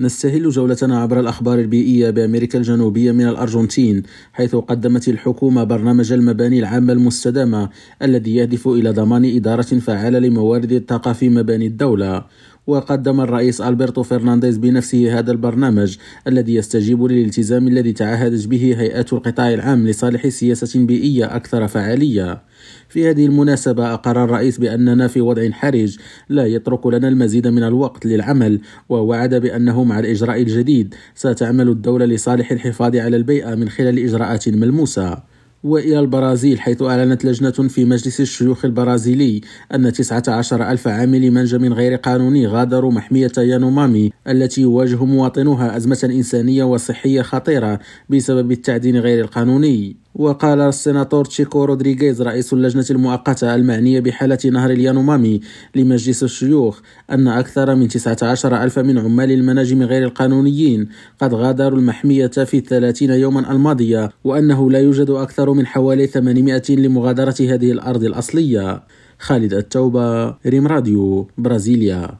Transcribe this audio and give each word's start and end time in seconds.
نستهل 0.00 0.50
جولتنا 0.50 1.02
عبر 1.02 1.20
الأخبار 1.20 1.58
البيئية 1.58 2.10
بأمريكا 2.10 2.58
الجنوبية 2.58 3.12
من 3.12 3.28
الأرجنتين 3.28 4.02
حيث 4.32 4.56
قدمت 4.56 5.08
الحكومة 5.08 5.64
برنامج 5.64 6.12
المباني 6.12 6.58
العامة 6.58 6.92
المستدامة 6.92 7.68
الذي 8.02 8.36
يهدف 8.36 8.68
إلى 8.68 8.90
ضمان 8.90 9.24
إدارة 9.24 9.62
فعالة 9.62 10.18
لموارد 10.18 10.72
الطاقة 10.72 11.12
في 11.12 11.28
مباني 11.28 11.66
الدولة. 11.66 12.24
وقدم 12.68 13.20
الرئيس 13.20 13.60
ألبرتو 13.60 14.02
فرنانديز 14.02 14.58
بنفسه 14.58 15.18
هذا 15.18 15.32
البرنامج 15.32 15.96
الذي 16.26 16.54
يستجيب 16.54 17.02
للالتزام 17.02 17.68
الذي 17.68 17.92
تعهدت 17.92 18.46
به 18.46 18.74
هيئات 18.78 19.12
القطاع 19.12 19.54
العام 19.54 19.86
لصالح 19.86 20.28
سياسة 20.28 20.86
بيئية 20.86 21.36
أكثر 21.36 21.68
فعالية. 21.68 22.42
في 22.88 23.10
هذه 23.10 23.26
المناسبة 23.26 23.94
أقر 23.94 24.24
الرئيس 24.24 24.58
بأننا 24.58 25.08
في 25.08 25.20
وضع 25.20 25.50
حرج 25.50 25.98
لا 26.28 26.46
يترك 26.46 26.86
لنا 26.86 27.08
المزيد 27.08 27.46
من 27.46 27.62
الوقت 27.62 28.06
للعمل 28.06 28.60
ووعد 28.88 29.34
بأنه 29.34 29.84
مع 29.84 29.98
الإجراء 29.98 30.42
الجديد 30.42 30.94
ستعمل 31.14 31.68
الدولة 31.68 32.04
لصالح 32.04 32.52
الحفاظ 32.52 32.96
على 32.96 33.16
البيئة 33.16 33.54
من 33.54 33.68
خلال 33.68 33.98
إجراءات 33.98 34.48
ملموسة. 34.48 35.37
وإلى 35.64 36.00
البرازيل 36.00 36.60
حيث 36.60 36.82
أعلنت 36.82 37.24
لجنة 37.24 37.50
في 37.50 37.84
مجلس 37.84 38.20
الشيوخ 38.20 38.64
البرازيلي 38.64 39.40
أن 39.74 39.92
19 39.92 40.70
ألف 40.70 40.88
عامل 40.88 41.30
منجم 41.30 41.72
غير 41.72 41.94
قانوني 41.94 42.46
غادروا 42.46 42.92
محمية 42.92 43.32
يانومامي 43.38 44.12
التي 44.28 44.60
يواجه 44.60 45.04
مواطنوها 45.04 45.76
أزمة 45.76 46.00
إنسانية 46.04 46.64
وصحية 46.64 47.22
خطيرة 47.22 47.78
بسبب 48.08 48.52
التعدين 48.52 48.96
غير 48.96 49.24
القانوني. 49.24 49.96
وقال 50.18 50.60
السيناتور 50.60 51.24
تشيكو 51.24 51.64
رودريغيز 51.64 52.22
رئيس 52.22 52.52
اللجنة 52.52 52.84
المؤقتة 52.90 53.54
المعنية 53.54 54.00
بحالة 54.00 54.38
نهر 54.44 54.70
اليانومامي 54.70 55.40
لمجلس 55.74 56.22
الشيوخ 56.22 56.80
أن 57.10 57.28
أكثر 57.28 57.74
من 57.74 57.88
19 57.88 58.62
ألف 58.62 58.78
من 58.78 58.98
عمال 58.98 59.30
المناجم 59.30 59.82
غير 59.82 60.04
القانونيين 60.04 60.88
قد 61.20 61.34
غادروا 61.34 61.78
المحمية 61.78 62.26
في 62.26 62.58
الثلاثين 62.58 63.10
يوما 63.10 63.52
الماضية 63.52 64.10
وأنه 64.24 64.70
لا 64.70 64.78
يوجد 64.78 65.10
أكثر 65.10 65.52
من 65.52 65.66
حوالي 65.66 66.06
800 66.06 66.62
لمغادرة 66.68 67.36
هذه 67.40 67.72
الأرض 67.72 68.04
الأصلية. 68.04 68.82
خالد 69.18 69.54
التوبة 69.54 70.34
ريم 70.46 70.66
راديو 70.66 71.28
برازيليا. 71.38 72.10